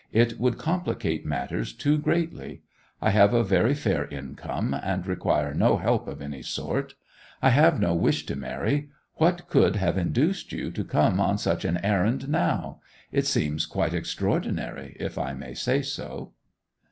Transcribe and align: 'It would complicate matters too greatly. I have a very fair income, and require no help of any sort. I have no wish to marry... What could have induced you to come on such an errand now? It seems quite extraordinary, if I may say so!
'It 0.11 0.39
would 0.39 0.57
complicate 0.57 1.27
matters 1.27 1.73
too 1.73 1.95
greatly. 1.95 2.63
I 3.03 3.11
have 3.11 3.35
a 3.35 3.43
very 3.43 3.75
fair 3.75 4.07
income, 4.07 4.73
and 4.73 5.05
require 5.05 5.53
no 5.53 5.77
help 5.77 6.07
of 6.07 6.23
any 6.23 6.41
sort. 6.41 6.95
I 7.39 7.51
have 7.51 7.79
no 7.79 7.93
wish 7.93 8.25
to 8.25 8.35
marry... 8.35 8.89
What 9.17 9.47
could 9.47 9.75
have 9.75 9.99
induced 9.99 10.51
you 10.53 10.71
to 10.71 10.83
come 10.83 11.19
on 11.19 11.37
such 11.37 11.65
an 11.65 11.77
errand 11.85 12.29
now? 12.29 12.79
It 13.11 13.27
seems 13.27 13.67
quite 13.67 13.93
extraordinary, 13.93 14.97
if 14.99 15.19
I 15.19 15.33
may 15.33 15.53
say 15.53 15.83
so! 15.83 16.33